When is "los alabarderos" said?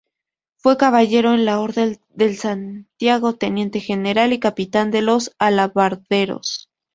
5.03-6.71